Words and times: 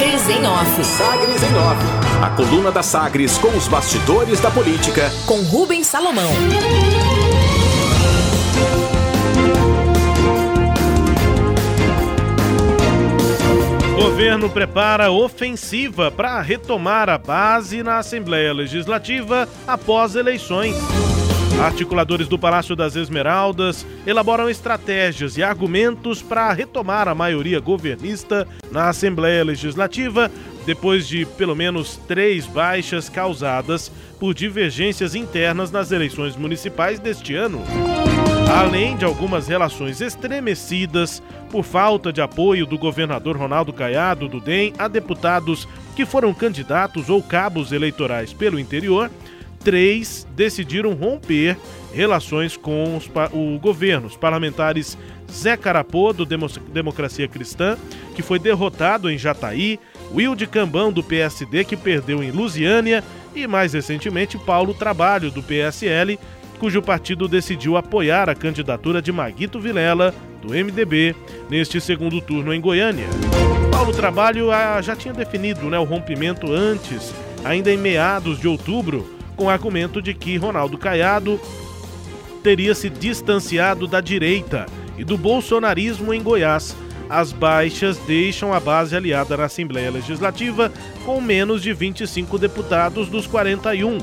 Sagres 0.00 0.28
em 0.30 0.46
Off. 0.46 0.84
Sagres 0.84 1.42
em 1.42 1.56
Off. 1.58 2.24
A 2.24 2.30
coluna 2.30 2.72
da 2.72 2.82
Sagres 2.82 3.36
com 3.36 3.48
os 3.48 3.68
bastidores 3.68 4.40
da 4.40 4.50
política. 4.50 5.12
Com 5.26 5.42
Rubens 5.42 5.86
Salomão. 5.86 6.30
Governo 13.94 14.48
prepara 14.48 15.10
ofensiva 15.10 16.10
para 16.10 16.40
retomar 16.40 17.10
a 17.10 17.18
base 17.18 17.82
na 17.82 17.98
Assembleia 17.98 18.54
Legislativa 18.54 19.46
após 19.66 20.14
eleições. 20.14 20.76
Articuladores 21.58 22.28
do 22.28 22.38
Palácio 22.38 22.76
das 22.76 22.96
Esmeraldas 22.96 23.86
elaboram 24.06 24.48
estratégias 24.48 25.36
e 25.36 25.42
argumentos 25.42 26.22
para 26.22 26.52
retomar 26.52 27.08
a 27.08 27.14
maioria 27.14 27.60
governista 27.60 28.46
na 28.70 28.88
Assembleia 28.88 29.44
Legislativa, 29.44 30.30
depois 30.66 31.08
de 31.08 31.24
pelo 31.24 31.56
menos 31.56 31.96
três 32.08 32.46
baixas 32.46 33.08
causadas 33.08 33.90
por 34.18 34.34
divergências 34.34 35.14
internas 35.14 35.70
nas 35.70 35.92
eleições 35.92 36.36
municipais 36.36 36.98
deste 36.98 37.34
ano. 37.34 37.62
Além 38.52 38.96
de 38.96 39.04
algumas 39.04 39.46
relações 39.46 40.00
estremecidas 40.00 41.22
por 41.50 41.62
falta 41.62 42.12
de 42.12 42.20
apoio 42.20 42.66
do 42.66 42.76
governador 42.76 43.36
Ronaldo 43.36 43.72
Caiado 43.72 44.28
do 44.28 44.40
DEM 44.40 44.72
a 44.76 44.88
deputados 44.88 45.68
que 45.94 46.04
foram 46.04 46.34
candidatos 46.34 47.08
ou 47.08 47.22
cabos 47.22 47.70
eleitorais 47.70 48.32
pelo 48.32 48.58
interior, 48.58 49.08
três 49.62 50.26
decidiram 50.34 50.94
romper 50.94 51.56
relações 51.92 52.56
com 52.56 52.96
os, 52.96 53.10
o 53.32 53.58
governo. 53.58 54.06
Os 54.06 54.16
parlamentares 54.16 54.96
Zé 55.30 55.56
Carapô, 55.56 56.12
do 56.12 56.26
Democracia 56.26 57.28
Cristã, 57.28 57.76
que 58.14 58.22
foi 58.22 58.38
derrotado 58.38 59.10
em 59.10 59.18
Jataí, 59.18 59.78
Wilde 60.12 60.46
Cambão, 60.46 60.92
do 60.92 61.02
PSD, 61.02 61.64
que 61.64 61.76
perdeu 61.76 62.22
em 62.22 62.30
Lusiânia, 62.30 63.04
e 63.34 63.46
mais 63.46 63.72
recentemente 63.72 64.36
Paulo 64.36 64.74
Trabalho, 64.74 65.30
do 65.30 65.42
PSL, 65.42 66.18
cujo 66.58 66.82
partido 66.82 67.28
decidiu 67.28 67.76
apoiar 67.76 68.28
a 68.28 68.34
candidatura 68.34 69.00
de 69.00 69.12
Maguito 69.12 69.60
Vilela, 69.60 70.14
do 70.42 70.48
MDB, 70.48 71.14
neste 71.48 71.80
segundo 71.80 72.20
turno 72.20 72.52
em 72.52 72.60
Goiânia. 72.60 73.06
Paulo 73.70 73.92
Trabalho 73.92 74.50
ah, 74.50 74.80
já 74.82 74.96
tinha 74.96 75.14
definido 75.14 75.70
né, 75.70 75.78
o 75.78 75.84
rompimento 75.84 76.52
antes, 76.52 77.14
ainda 77.44 77.70
em 77.70 77.76
meados 77.76 78.38
de 78.38 78.48
outubro, 78.48 79.19
com 79.40 79.46
o 79.46 79.48
argumento 79.50 80.02
de 80.02 80.12
que 80.12 80.36
Ronaldo 80.36 80.76
Caiado 80.76 81.40
teria 82.42 82.74
se 82.74 82.90
distanciado 82.90 83.86
da 83.86 83.98
direita 83.98 84.66
e 84.98 85.02
do 85.04 85.16
bolsonarismo 85.16 86.12
em 86.12 86.22
Goiás. 86.22 86.76
As 87.08 87.32
baixas 87.32 87.96
deixam 88.06 88.52
a 88.52 88.60
base 88.60 88.94
aliada 88.94 89.38
na 89.38 89.44
Assembleia 89.46 89.90
Legislativa 89.90 90.70
com 91.06 91.22
menos 91.22 91.62
de 91.62 91.72
25 91.72 92.36
deputados 92.36 93.08
dos 93.08 93.26
41, 93.26 93.96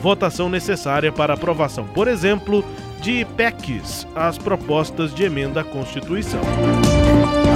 votação 0.00 0.48
necessária 0.48 1.10
para 1.10 1.34
aprovação, 1.34 1.88
por 1.88 2.06
exemplo, 2.06 2.64
de 3.00 3.24
PECs, 3.36 4.06
as 4.14 4.38
propostas 4.38 5.12
de 5.12 5.24
emenda 5.24 5.62
à 5.62 5.64
Constituição. 5.64 6.40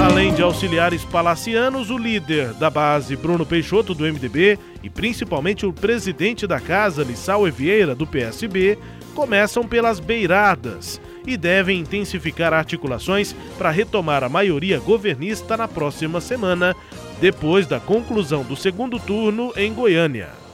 Além 0.01 0.33
de 0.33 0.41
auxiliares 0.41 1.03
palacianos, 1.03 1.89
o 1.89 1.97
líder 1.97 2.53
da 2.53 2.69
base, 2.69 3.17
Bruno 3.17 3.45
Peixoto, 3.45 3.93
do 3.93 4.05
MDB, 4.05 4.57
e 4.81 4.89
principalmente 4.89 5.65
o 5.65 5.73
presidente 5.73 6.47
da 6.47 6.57
casa, 6.57 7.03
Lissau 7.03 7.43
Vieira, 7.51 7.93
do 7.93 8.07
PSB, 8.07 8.79
começam 9.13 9.67
pelas 9.67 9.99
beiradas 9.99 11.01
e 11.27 11.35
devem 11.35 11.79
intensificar 11.79 12.53
articulações 12.53 13.35
para 13.57 13.71
retomar 13.71 14.23
a 14.23 14.29
maioria 14.29 14.79
governista 14.79 15.57
na 15.57 15.67
próxima 15.67 16.21
semana, 16.21 16.73
depois 17.19 17.67
da 17.67 17.79
conclusão 17.79 18.43
do 18.43 18.55
segundo 18.55 18.97
turno 18.99 19.51
em 19.57 19.73
Goiânia. 19.73 20.48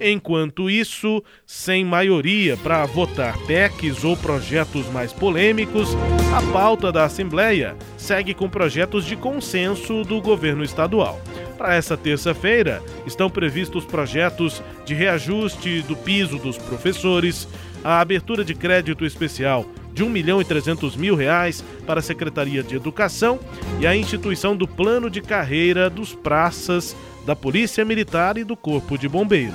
Enquanto 0.00 0.70
isso, 0.70 1.22
sem 1.44 1.84
maioria 1.84 2.56
para 2.56 2.86
votar 2.86 3.36
PECs 3.46 4.02
ou 4.02 4.16
projetos 4.16 4.86
mais 4.88 5.12
polêmicos, 5.12 5.90
a 6.34 6.52
pauta 6.52 6.90
da 6.90 7.04
Assembleia 7.04 7.76
segue 7.98 8.32
com 8.32 8.48
projetos 8.48 9.04
de 9.04 9.14
consenso 9.14 10.02
do 10.02 10.18
governo 10.22 10.64
estadual. 10.64 11.20
Para 11.58 11.74
essa 11.74 11.98
terça-feira, 11.98 12.82
estão 13.06 13.28
previstos 13.28 13.84
projetos 13.84 14.62
de 14.86 14.94
reajuste 14.94 15.82
do 15.82 15.94
piso 15.94 16.38
dos 16.38 16.56
professores, 16.56 17.46
a 17.84 18.00
abertura 18.00 18.42
de 18.42 18.54
crédito 18.54 19.04
especial 19.04 19.66
de 19.92 20.02
1 20.02 20.08
milhão 20.08 20.40
e 20.40 20.44
300 20.44 20.96
mil 20.96 21.14
reais 21.14 21.62
para 21.86 22.00
a 22.00 22.02
Secretaria 22.02 22.62
de 22.62 22.76
Educação 22.76 23.38
e 23.78 23.86
a 23.86 23.94
instituição 23.94 24.56
do 24.56 24.66
plano 24.66 25.10
de 25.10 25.20
carreira 25.20 25.90
dos 25.90 26.14
praças 26.14 26.96
da 27.24 27.36
Polícia 27.36 27.84
Militar 27.84 28.36
e 28.38 28.44
do 28.44 28.56
Corpo 28.56 28.96
de 28.96 29.08
Bombeiros. 29.08 29.54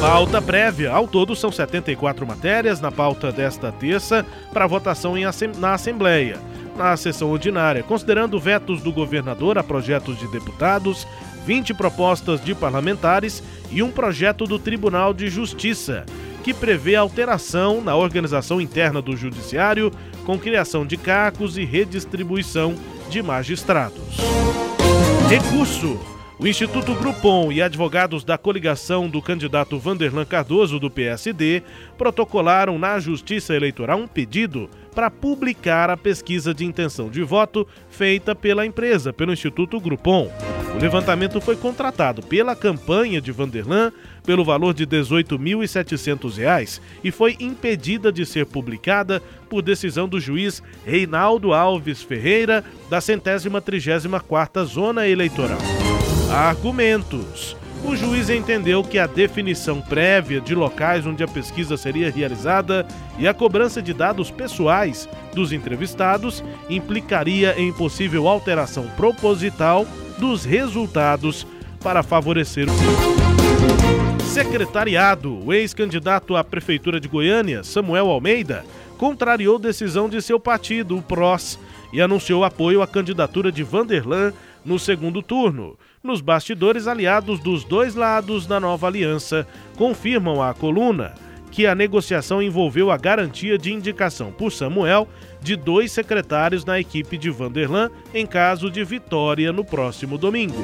Pauta 0.00 0.42
prévia. 0.42 0.92
Ao 0.92 1.08
todo, 1.08 1.34
são 1.34 1.50
74 1.50 2.26
matérias 2.26 2.80
na 2.80 2.92
pauta 2.92 3.32
desta 3.32 3.72
terça 3.72 4.24
para 4.52 4.66
votação 4.66 5.14
na 5.58 5.72
Assembleia. 5.72 6.38
Na 6.76 6.96
sessão 6.96 7.30
ordinária, 7.30 7.82
considerando 7.82 8.38
vetos 8.38 8.82
do 8.82 8.92
governador 8.92 9.56
a 9.56 9.62
projetos 9.62 10.18
de 10.18 10.26
deputados, 10.28 11.06
20 11.46 11.72
propostas 11.72 12.44
de 12.44 12.54
parlamentares 12.54 13.42
e 13.70 13.82
um 13.82 13.90
projeto 13.90 14.44
do 14.44 14.58
Tribunal 14.58 15.14
de 15.14 15.28
Justiça, 15.28 16.04
que 16.42 16.52
prevê 16.52 16.96
alteração 16.96 17.80
na 17.80 17.96
organização 17.96 18.60
interna 18.60 19.00
do 19.00 19.16
Judiciário, 19.16 19.90
com 20.26 20.38
criação 20.38 20.84
de 20.84 20.96
cargos 20.96 21.56
e 21.56 21.64
redistribuição 21.64 22.74
de 23.08 23.22
magistrados. 23.22 24.18
Recurso. 25.28 26.13
O 26.36 26.48
Instituto 26.48 26.94
Grupom 26.96 27.52
e 27.52 27.62
advogados 27.62 28.24
da 28.24 28.36
coligação 28.36 29.08
do 29.08 29.22
candidato 29.22 29.78
Vanderlan 29.78 30.24
Cardoso, 30.24 30.80
do 30.80 30.90
PSD, 30.90 31.62
protocolaram 31.96 32.76
na 32.76 32.98
Justiça 32.98 33.54
Eleitoral 33.54 34.00
um 34.00 34.08
pedido 34.08 34.68
para 34.92 35.08
publicar 35.10 35.90
a 35.90 35.96
pesquisa 35.96 36.52
de 36.52 36.64
intenção 36.64 37.08
de 37.08 37.22
voto 37.22 37.66
feita 37.88 38.34
pela 38.34 38.66
empresa, 38.66 39.12
pelo 39.12 39.32
Instituto 39.32 39.78
Grupom. 39.78 40.28
O 40.74 40.78
levantamento 40.78 41.40
foi 41.40 41.54
contratado 41.54 42.20
pela 42.20 42.56
campanha 42.56 43.20
de 43.20 43.30
Vanderlan 43.30 43.92
pelo 44.26 44.44
valor 44.44 44.74
de 44.74 44.82
R$ 44.82 44.90
18.700 44.90 46.80
e 47.04 47.12
foi 47.12 47.36
impedida 47.38 48.10
de 48.10 48.26
ser 48.26 48.44
publicada 48.46 49.22
por 49.48 49.62
decisão 49.62 50.08
do 50.08 50.18
juiz 50.18 50.60
Reinaldo 50.84 51.52
Alves 51.52 52.02
Ferreira, 52.02 52.64
da 52.90 53.00
centésima 53.00 53.60
trigésima 53.60 54.18
quarta 54.18 54.64
Zona 54.64 55.06
Eleitoral. 55.06 55.73
Argumentos. 56.34 57.56
O 57.84 57.94
juiz 57.94 58.28
entendeu 58.28 58.82
que 58.82 58.98
a 58.98 59.06
definição 59.06 59.80
prévia 59.80 60.40
de 60.40 60.52
locais 60.52 61.06
onde 61.06 61.22
a 61.22 61.28
pesquisa 61.28 61.76
seria 61.76 62.10
realizada 62.10 62.84
e 63.16 63.28
a 63.28 63.32
cobrança 63.32 63.80
de 63.80 63.94
dados 63.94 64.32
pessoais 64.32 65.08
dos 65.32 65.52
entrevistados 65.52 66.42
implicaria 66.68 67.54
em 67.56 67.72
possível 67.72 68.26
alteração 68.26 68.88
proposital 68.96 69.86
dos 70.18 70.44
resultados 70.44 71.46
para 71.80 72.02
favorecer 72.02 72.66
o 72.68 74.22
secretariado. 74.24 75.38
O 75.46 75.52
ex-candidato 75.52 76.34
à 76.34 76.42
prefeitura 76.42 76.98
de 76.98 77.06
Goiânia, 77.06 77.62
Samuel 77.62 78.10
Almeida, 78.10 78.64
contrariou 78.98 79.56
decisão 79.56 80.08
de 80.08 80.20
seu 80.20 80.40
partido, 80.40 80.96
o 80.96 81.02
PROS, 81.02 81.60
e 81.92 82.00
anunciou 82.00 82.42
apoio 82.42 82.82
à 82.82 82.88
candidatura 82.88 83.52
de 83.52 83.62
Vanderlan 83.62 84.32
no 84.64 84.80
segundo 84.80 85.22
turno. 85.22 85.76
Nos 86.04 86.20
bastidores, 86.20 86.86
aliados 86.86 87.40
dos 87.40 87.64
dois 87.64 87.94
lados 87.94 88.46
da 88.46 88.60
nova 88.60 88.86
aliança 88.86 89.46
confirmam 89.74 90.42
à 90.42 90.52
coluna 90.52 91.14
que 91.50 91.66
a 91.66 91.74
negociação 91.74 92.42
envolveu 92.42 92.90
a 92.90 92.98
garantia 92.98 93.56
de 93.56 93.72
indicação 93.72 94.30
por 94.30 94.52
Samuel 94.52 95.08
de 95.40 95.56
dois 95.56 95.90
secretários 95.92 96.62
na 96.62 96.78
equipe 96.78 97.16
de 97.16 97.30
Vanderlan 97.30 97.90
em 98.12 98.26
caso 98.26 98.70
de 98.70 98.84
vitória 98.84 99.50
no 99.50 99.64
próximo 99.64 100.18
domingo. 100.18 100.62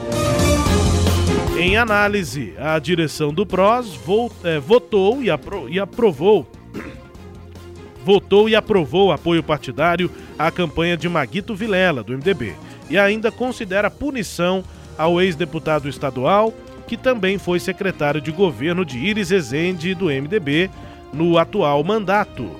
Em 1.58 1.74
análise, 1.78 2.52
a 2.58 2.78
direção 2.78 3.32
do 3.32 3.46
PROS 3.46 3.98
é, 4.44 4.58
votou 4.60 5.22
e, 5.22 5.30
apro 5.30 5.70
e 5.70 5.80
aprovou 5.80 6.46
votou 8.04 8.46
e 8.46 8.54
aprovou 8.54 9.10
apoio 9.10 9.42
partidário 9.42 10.10
à 10.38 10.50
campanha 10.50 10.98
de 10.98 11.08
Maguito 11.08 11.54
Vilela, 11.54 12.02
do 12.02 12.12
MDB, 12.12 12.54
e 12.90 12.98
ainda 12.98 13.32
considera 13.32 13.90
punição 13.90 14.62
ao 15.00 15.18
ex-deputado 15.18 15.88
estadual, 15.88 16.52
que 16.86 16.94
também 16.94 17.38
foi 17.38 17.58
secretário 17.58 18.20
de 18.20 18.30
governo 18.30 18.84
de 18.84 18.98
Iris 18.98 19.30
Ezende 19.30 19.94
do 19.94 20.06
MDB 20.06 20.68
no 21.10 21.38
atual 21.38 21.82
mandato. 21.82 22.50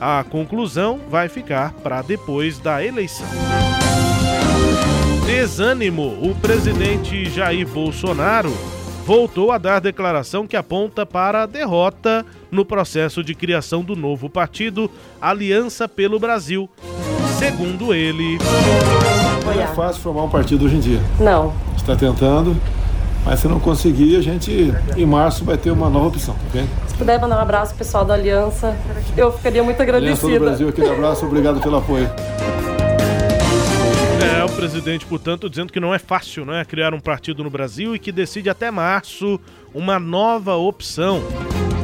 A 0.00 0.24
conclusão 0.24 0.98
vai 1.10 1.28
ficar 1.28 1.74
para 1.74 2.00
depois 2.00 2.58
da 2.58 2.82
eleição. 2.82 3.26
Desânimo: 5.26 6.16
o 6.22 6.34
presidente 6.36 7.28
Jair 7.28 7.68
Bolsonaro 7.68 8.50
voltou 9.04 9.52
a 9.52 9.58
dar 9.58 9.78
declaração 9.78 10.46
que 10.46 10.56
aponta 10.56 11.04
para 11.04 11.42
a 11.42 11.46
derrota 11.46 12.24
no 12.50 12.64
processo 12.64 13.22
de 13.22 13.34
criação 13.34 13.82
do 13.82 13.94
novo 13.94 14.30
partido 14.30 14.90
Aliança 15.20 15.86
pelo 15.86 16.18
Brasil. 16.18 16.66
Segundo 17.38 17.92
ele. 17.92 18.38
Não 19.44 19.60
é 19.60 19.66
fácil 19.66 20.00
formar 20.00 20.22
um 20.22 20.30
partido 20.30 20.64
hoje 20.64 20.76
em 20.76 20.80
dia. 20.80 21.00
Não. 21.18 21.69
Está 21.80 21.96
tentando, 21.96 22.56
mas 23.24 23.40
se 23.40 23.48
não 23.48 23.58
conseguir, 23.58 24.16
a 24.16 24.22
gente 24.22 24.72
em 24.96 25.06
março 25.06 25.44
vai 25.44 25.56
ter 25.56 25.70
uma 25.70 25.88
nova 25.88 26.08
opção, 26.08 26.36
ok? 26.48 26.64
Se 26.86 26.94
puder 26.94 27.18
mandar 27.18 27.38
um 27.38 27.40
abraço 27.40 27.74
pessoal 27.74 28.04
da 28.04 28.14
Aliança, 28.14 28.76
eu 29.16 29.32
ficaria 29.32 29.62
muito 29.64 29.80
agradecida. 29.80 30.26
Aliança 30.26 30.38
do 30.38 30.44
Brasil, 30.44 30.68
aquele 30.68 30.88
abraço, 30.90 31.26
obrigado 31.26 31.60
pelo 31.60 31.78
apoio. 31.78 32.08
É, 34.22 34.44
o 34.44 34.48
presidente, 34.50 35.06
portanto, 35.06 35.48
dizendo 35.48 35.72
que 35.72 35.80
não 35.80 35.92
é 35.94 35.98
fácil 35.98 36.44
né, 36.44 36.64
criar 36.64 36.94
um 36.94 37.00
partido 37.00 37.42
no 37.42 37.50
Brasil 37.50 37.96
e 37.96 37.98
que 37.98 38.12
decide 38.12 38.50
até 38.50 38.70
março 38.70 39.40
uma 39.74 39.98
nova 39.98 40.54
opção 40.54 41.22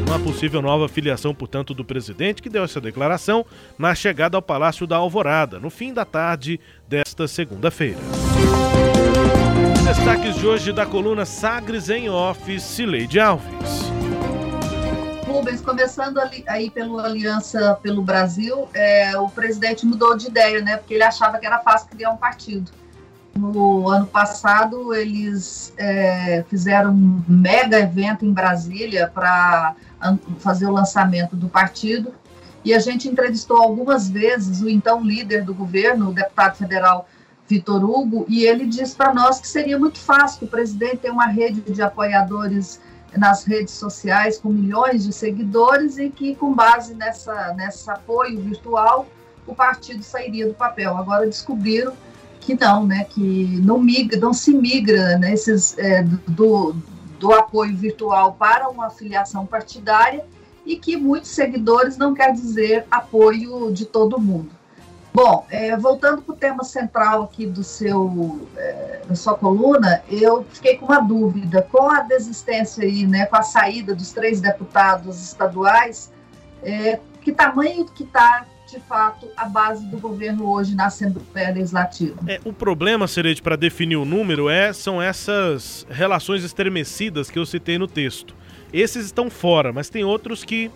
uma 0.07 0.21
possível 0.21 0.63
nova 0.63 0.89
filiação, 0.89 1.35
portanto, 1.35 1.75
do 1.75 1.85
presidente, 1.85 2.41
que 2.41 2.49
deu 2.49 2.63
essa 2.63 2.81
declaração 2.81 3.45
na 3.77 3.93
chegada 3.93 4.37
ao 4.37 4.43
Palácio 4.43 4.87
da 4.87 4.97
Alvorada, 4.97 5.59
no 5.59 5.69
fim 5.69 5.93
da 5.93 6.05
tarde 6.05 6.61
desta 6.89 7.27
segunda-feira. 7.27 7.99
Destaques 9.87 10.35
de 10.35 10.45
hoje 10.45 10.73
da 10.73 10.85
coluna 10.85 11.25
Sagres 11.25 11.89
em 11.89 12.11
Office, 12.11 12.65
Cileide 12.65 13.21
Alves. 13.21 13.85
Rubens, 15.25 15.61
começando 15.61 16.19
ali, 16.19 16.43
aí 16.49 16.69
pelo 16.71 16.99
Aliança 16.99 17.79
pelo 17.81 18.03
Brasil, 18.03 18.69
é, 18.75 19.17
o 19.17 19.29
presidente 19.29 19.87
mudou 19.87 20.17
de 20.17 20.27
ideia, 20.27 20.61
né? 20.61 20.77
Porque 20.77 20.95
ele 20.95 21.05
achava 21.05 21.39
que 21.39 21.47
era 21.47 21.61
fácil 21.61 21.89
criar 21.89 22.11
um 22.11 22.17
partido. 22.17 22.73
No 23.39 23.89
ano 23.89 24.09
passado, 24.09 24.93
eles 24.93 25.73
é, 25.79 26.45
fizeram 26.51 26.91
um 26.91 27.23
mega 27.29 27.79
evento 27.79 28.27
em 28.27 28.33
Brasília 28.33 29.09
para 29.15 29.77
fazer 30.41 30.67
o 30.67 30.73
lançamento 30.73 31.37
do 31.37 31.49
partido. 31.49 32.13
E 32.65 32.75
a 32.75 32.81
gente 32.81 33.07
entrevistou 33.07 33.59
algumas 33.59 34.11
vezes 34.11 34.63
o 34.63 34.69
então 34.69 35.01
líder 35.01 35.45
do 35.45 35.55
governo, 35.55 36.11
o 36.11 36.13
deputado 36.13 36.57
federal 36.57 37.09
Vitor 37.49 37.85
Hugo, 37.85 38.27
e 38.29 38.45
ele 38.45 38.67
disse 38.67 38.95
para 38.95 39.15
nós 39.15 39.41
que 39.41 39.47
seria 39.47 39.79
muito 39.79 39.99
fácil, 39.99 40.41
que 40.41 40.45
o 40.47 40.49
presidente 40.49 40.99
tem 40.99 41.11
uma 41.11 41.27
rede 41.27 41.61
de 41.61 41.81
apoiadores 41.81 42.81
nas 43.17 43.45
redes 43.45 43.75
sociais 43.75 44.39
com 44.39 44.49
milhões 44.49 45.05
de 45.05 45.13
seguidores 45.13 45.97
e 45.97 46.11
que, 46.11 46.35
com 46.35 46.53
base 46.53 46.95
nessa, 46.95 47.55
nessa 47.55 47.95
apoio 47.95 48.41
virtual, 48.41 49.07
o 49.47 49.55
partido 49.55 50.03
sairia 50.03 50.47
do 50.47 50.55
papel. 50.55 50.97
Agora 50.97 51.25
descobriram 51.27 51.93
que 52.41 52.55
não, 52.55 52.87
né, 52.87 53.05
que 53.05 53.61
não, 53.63 53.79
migra, 53.79 54.19
não 54.19 54.33
se 54.33 54.53
migra 54.53 55.19
nesses 55.19 55.77
é, 55.79 56.03
do, 56.03 56.75
do 57.19 57.33
apoio 57.33 57.77
virtual 57.77 58.35
para 58.35 58.69
uma 58.69 58.91
filiação 58.91 59.47
partidária 59.47 60.25
e 60.65 60.77
que 60.77 60.97
muitos 60.97 61.31
seguidores 61.31 61.97
não 61.97 62.13
quer 62.13 62.33
dizer 62.33 62.87
apoio 62.91 63.73
de 63.73 63.85
todo 63.85 64.21
mundo. 64.21 64.51
Bom, 65.17 65.47
é, 65.49 65.75
voltando 65.79 66.21
para 66.21 66.35
o 66.35 66.37
tema 66.37 66.63
central 66.63 67.23
aqui 67.23 67.47
do 67.47 67.65
seu, 67.65 68.47
é, 68.55 69.01
da 69.09 69.15
sua 69.15 69.35
coluna, 69.35 70.03
eu 70.11 70.45
fiquei 70.53 70.77
com 70.77 70.85
uma 70.85 71.01
dúvida. 71.01 71.67
Com 71.73 71.91
a 71.91 72.03
desistência 72.03 72.85
aí, 72.85 73.07
né, 73.07 73.25
com 73.25 73.37
a 73.37 73.43
saída 73.43 73.95
dos 73.95 74.13
três 74.13 74.43
deputados 74.43 75.23
estaduais, 75.23 76.13
é, 76.63 77.01
que 77.23 77.33
tamanho 77.33 77.87
que 77.87 78.03
está 78.03 78.45
de 78.71 78.79
fato, 78.81 79.27
a 79.37 79.47
base 79.47 79.87
do 79.87 79.97
governo 79.97 80.51
hoje 80.51 80.75
na 80.75 80.87
Assembleia 80.87 81.55
Legislativa. 81.55 82.21
É, 82.27 82.39
o 82.45 82.53
problema, 82.53 83.09
Serede, 83.09 83.41
para 83.41 83.57
definir 83.57 83.97
o 83.97 84.05
número, 84.05 84.51
é, 84.51 84.71
são 84.73 85.01
essas 85.01 85.87
relações 85.89 86.45
estremecidas 86.45 87.31
que 87.31 87.39
eu 87.39 87.47
citei 87.47 87.79
no 87.79 87.87
texto. 87.87 88.35
Esses 88.71 89.07
estão 89.07 89.31
fora, 89.31 89.73
mas 89.73 89.89
tem 89.89 90.05
outros 90.05 90.45
que 90.45 90.71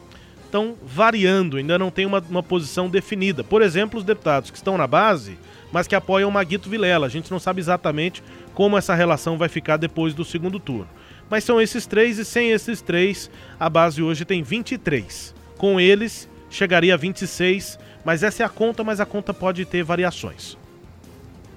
estão 0.51 0.77
variando, 0.83 1.57
ainda 1.57 1.79
não 1.79 1.91
tem 1.91 2.05
uma, 2.05 2.23
uma 2.29 2.43
posição 2.43 2.91
definida. 2.91 3.45
Por 3.45 3.63
exemplo, 3.63 3.99
os 3.99 4.05
deputados 4.05 4.51
que 4.51 4.57
estão 4.57 4.77
na 4.77 4.87
base, 4.87 5.39
mas 5.73 5.87
que 5.87 5.95
apoiam 5.95 6.31
Maguito 6.31 6.69
Vilela. 6.69 7.07
A 7.07 7.11
gente 7.11 7.31
não 7.31 7.39
sabe 7.39 7.61
exatamente 7.61 8.23
como 8.53 8.77
essa 8.77 8.95
relação 8.95 9.39
vai 9.39 9.49
ficar 9.49 9.77
depois 9.77 10.13
do 10.13 10.25
segundo 10.25 10.59
turno. 10.59 10.89
Mas 11.31 11.45
são 11.45 11.61
esses 11.61 11.87
três, 11.87 12.19
e 12.19 12.25
sem 12.25 12.51
esses 12.51 12.83
três, 12.83 13.31
a 13.59 13.71
base 13.71 14.03
hoje 14.03 14.25
tem 14.25 14.43
23. 14.43 15.33
Com 15.57 15.79
eles, 15.79 16.29
chegaria 16.51 16.95
a 16.95 16.97
26, 16.97 17.79
mas 18.05 18.25
essa 18.25 18.43
é 18.43 18.47
a 18.47 18.49
conta, 18.49 18.83
mas 18.83 18.99
a 18.99 19.07
conta 19.07 19.33
pode 19.33 19.65
ter 19.65 19.85
variações. 19.85 20.59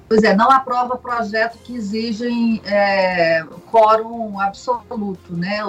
Pois 0.07 0.21
é, 0.21 0.35
não 0.35 0.51
aprova 0.51 0.95
projeto 0.95 1.57
que 1.63 1.75
exigem 1.75 2.61
é, 2.65 3.43
quórum 3.71 4.39
absoluto, 4.39 5.35
né, 5.35 5.61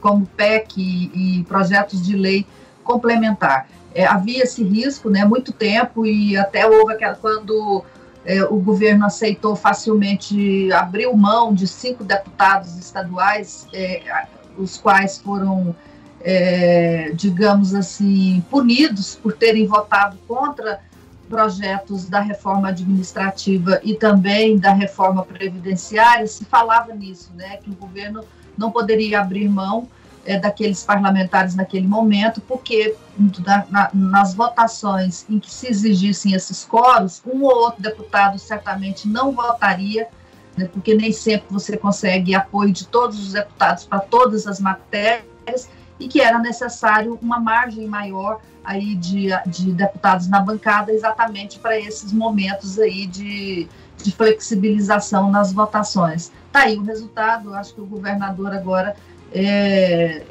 como 0.00 0.26
PEC 0.26 0.80
e, 0.80 1.38
e 1.38 1.44
projetos 1.44 2.02
de 2.02 2.16
lei 2.16 2.44
complementar. 2.92 3.68
É, 3.94 4.06
havia 4.06 4.42
esse 4.42 4.62
risco, 4.62 5.10
né, 5.10 5.24
muito 5.24 5.52
tempo 5.52 6.06
e 6.06 6.36
até 6.36 6.66
houve 6.66 6.94
aquela 6.94 7.14
quando 7.14 7.84
é, 8.24 8.42
o 8.44 8.56
governo 8.56 9.04
aceitou 9.04 9.54
facilmente 9.56 10.72
abriu 10.72 11.14
mão 11.14 11.52
de 11.52 11.66
cinco 11.66 12.04
deputados 12.04 12.78
estaduais, 12.78 13.66
é, 13.72 14.26
os 14.56 14.76
quais 14.78 15.18
foram 15.18 15.74
é, 16.24 17.10
digamos 17.14 17.74
assim, 17.74 18.44
punidos 18.48 19.16
por 19.16 19.32
terem 19.32 19.66
votado 19.66 20.16
contra 20.28 20.80
projetos 21.28 22.08
da 22.08 22.20
reforma 22.20 22.68
administrativa 22.68 23.80
e 23.82 23.94
também 23.94 24.56
da 24.58 24.72
reforma 24.72 25.24
previdenciária, 25.24 26.26
se 26.26 26.44
falava 26.44 26.94
nisso, 26.94 27.32
né, 27.34 27.56
que 27.56 27.70
o 27.70 27.74
governo 27.74 28.22
não 28.56 28.70
poderia 28.70 29.20
abrir 29.20 29.48
mão 29.48 29.88
é, 30.24 30.38
daqueles 30.38 30.82
parlamentares 30.82 31.54
naquele 31.54 31.86
momento, 31.86 32.40
porque 32.40 32.94
na, 33.44 33.66
na, 33.68 33.90
nas 33.92 34.34
votações 34.34 35.26
em 35.28 35.38
que 35.38 35.50
se 35.50 35.68
exigissem 35.68 36.34
esses 36.34 36.64
coros, 36.64 37.22
um 37.26 37.42
ou 37.44 37.54
outro 37.54 37.82
deputado 37.82 38.38
certamente 38.38 39.08
não 39.08 39.32
votaria, 39.32 40.08
né, 40.56 40.68
porque 40.72 40.94
nem 40.94 41.12
sempre 41.12 41.46
você 41.50 41.76
consegue 41.76 42.34
apoio 42.34 42.72
de 42.72 42.86
todos 42.86 43.18
os 43.18 43.32
deputados 43.32 43.84
para 43.84 44.00
todas 44.00 44.46
as 44.46 44.60
matérias, 44.60 45.68
e 45.98 46.08
que 46.08 46.20
era 46.20 46.38
necessário 46.38 47.18
uma 47.22 47.38
margem 47.38 47.86
maior 47.86 48.40
aí 48.64 48.94
de, 48.94 49.28
de 49.46 49.72
deputados 49.72 50.28
na 50.28 50.40
bancada 50.40 50.92
exatamente 50.92 51.58
para 51.58 51.78
esses 51.78 52.12
momentos 52.12 52.78
aí 52.78 53.06
de, 53.06 53.68
de 53.96 54.12
flexibilização 54.12 55.30
nas 55.30 55.52
votações. 55.52 56.32
Tá 56.50 56.60
aí 56.60 56.76
o 56.76 56.82
resultado, 56.82 57.54
acho 57.54 57.74
que 57.74 57.80
o 57.80 57.86
governador 57.86 58.52
agora 58.52 58.96
é, 59.34 60.22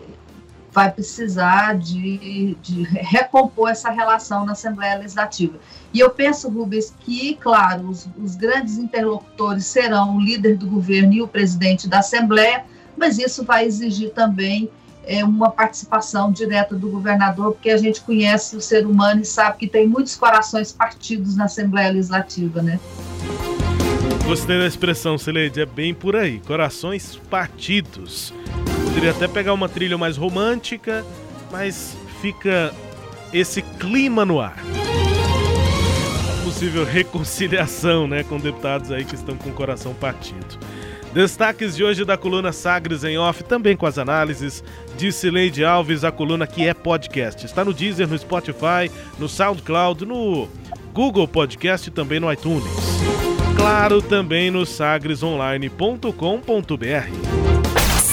vai 0.71 0.91
precisar 0.91 1.77
de, 1.77 2.55
de, 2.61 2.83
recompor 2.83 3.69
essa 3.69 3.89
relação 3.89 4.45
na 4.45 4.53
Assembleia 4.53 4.97
Legislativa. 4.97 5.59
E 5.93 5.99
eu 5.99 6.09
penso, 6.09 6.49
Rubens, 6.49 6.93
que, 7.01 7.35
claro, 7.35 7.89
os, 7.89 8.07
os 8.21 8.35
grandes 8.35 8.77
interlocutores 8.77 9.65
serão 9.65 10.15
o 10.15 10.21
líder 10.21 10.57
do 10.57 10.67
governo 10.67 11.13
e 11.13 11.21
o 11.21 11.27
presidente 11.27 11.87
da 11.87 11.99
Assembleia, 11.99 12.63
mas 12.97 13.17
isso 13.17 13.43
vai 13.43 13.65
exigir 13.65 14.11
também 14.11 14.69
é, 15.03 15.25
uma 15.25 15.49
participação 15.49 16.31
direta 16.31 16.75
do 16.75 16.89
governador, 16.89 17.53
porque 17.53 17.69
a 17.69 17.77
gente 17.77 17.99
conhece 18.01 18.55
o 18.55 18.61
ser 18.61 18.85
humano 18.85 19.21
e 19.21 19.25
sabe 19.25 19.57
que 19.57 19.67
tem 19.67 19.87
muitos 19.87 20.15
corações 20.15 20.71
partidos 20.71 21.35
na 21.35 21.45
Assembleia 21.45 21.91
Legislativa, 21.91 22.61
né? 22.61 22.79
Gostei 24.25 24.57
da 24.59 24.67
expressão, 24.67 25.17
Celeide, 25.17 25.59
é 25.59 25.65
bem 25.65 25.93
por 25.93 26.15
aí, 26.15 26.39
corações 26.39 27.17
partidos. 27.29 28.33
Poderia 28.91 29.11
até 29.11 29.25
pegar 29.25 29.53
uma 29.53 29.69
trilha 29.69 29.97
mais 29.97 30.17
romântica, 30.17 31.05
mas 31.49 31.95
fica 32.21 32.73
esse 33.31 33.61
clima 33.61 34.25
no 34.25 34.41
ar. 34.41 34.57
Possível 36.43 36.83
reconciliação, 36.83 38.05
né, 38.05 38.21
com 38.23 38.37
deputados 38.37 38.91
aí 38.91 39.05
que 39.05 39.15
estão 39.15 39.37
com 39.37 39.49
o 39.49 39.53
coração 39.53 39.93
partido. 39.93 40.59
Destaques 41.13 41.73
de 41.73 41.85
hoje 41.85 42.03
da 42.03 42.17
coluna 42.17 42.51
Sagres 42.51 43.05
em 43.05 43.17
Off, 43.17 43.45
também 43.45 43.77
com 43.77 43.85
as 43.85 43.97
análises 43.97 44.61
de 44.97 45.09
Cileide 45.13 45.63
Alves, 45.63 46.03
a 46.03 46.11
coluna 46.11 46.45
que 46.45 46.67
é 46.67 46.73
podcast. 46.73 47.45
Está 47.45 47.63
no 47.63 47.73
Deezer, 47.73 48.09
no 48.09 48.17
Spotify, 48.17 48.91
no 49.17 49.29
SoundCloud, 49.29 50.05
no 50.05 50.49
Google 50.93 51.29
Podcast 51.29 51.87
e 51.87 51.91
também 51.91 52.19
no 52.19 52.31
iTunes. 52.31 52.67
Claro, 53.55 54.01
também 54.01 54.51
no 54.51 54.65
sagresonline.com.br. 54.65 57.60